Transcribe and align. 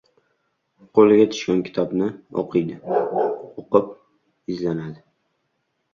Qo‘liga 0.99 1.27
tushgan 1.33 1.59
kitobni 1.67 2.09
o‘qiydi, 2.43 2.79
o‘qib, 3.65 3.95
izlanadi. 4.55 5.03